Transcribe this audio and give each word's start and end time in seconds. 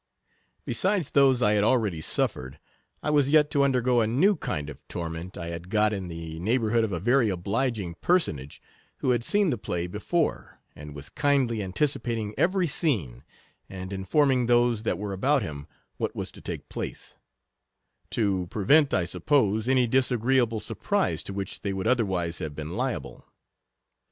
Besides 0.65 1.11
those 1.11 1.43
I 1.43 1.51
had 1.51 1.63
already 1.63 2.01
suffered, 2.01 2.57
I 3.03 3.11
was 3.11 3.29
yet 3.29 3.51
to 3.51 3.61
undergo 3.61 4.01
a 4.01 4.07
new 4.07 4.35
kind 4.35 4.67
of 4.67 4.79
torment 4.87 5.37
I 5.37 5.49
had 5.49 5.69
got 5.69 5.93
in 5.93 6.07
the 6.07 6.39
neighbourhood 6.39 6.83
of 6.83 6.91
a 6.91 6.99
very 6.99 7.27
oblig 7.29 7.77
ing 7.77 7.93
personage, 8.01 8.63
who 8.97 9.11
had 9.11 9.23
seen 9.23 9.51
the 9.51 9.59
play 9.59 9.85
before, 9.85 10.59
and 10.75 10.95
was 10.95 11.09
kindly 11.09 11.61
anticipating 11.61 12.33
every 12.35 12.65
scene, 12.65 13.23
and 13.69 13.93
informing 13.93 14.47
those 14.47 14.81
that 14.81 14.97
were 14.97 15.13
about 15.13 15.43
him 15.43 15.67
what 15.97 16.15
was 16.15 16.31
to 16.31 16.41
take 16.41 16.67
place; 16.67 17.19
to 18.09 18.47
prevent, 18.49 18.95
I 18.95 19.05
suppose, 19.05 19.67
any 19.67 19.85
disagreeable 19.85 20.61
surprise 20.61 21.21
to 21.25 21.31
which 21.33 21.61
they 21.61 21.73
would 21.73 21.85
otherwise 21.85 22.39
have 22.39 22.55
been 22.55 22.75
liable. 22.75 23.23